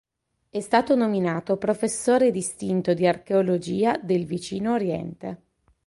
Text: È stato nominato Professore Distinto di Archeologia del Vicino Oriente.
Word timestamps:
È 0.49 0.59
stato 0.59 0.95
nominato 0.95 1.57
Professore 1.57 2.31
Distinto 2.31 2.95
di 2.95 3.05
Archeologia 3.05 3.97
del 4.01 4.25
Vicino 4.25 4.73
Oriente. 4.73 5.41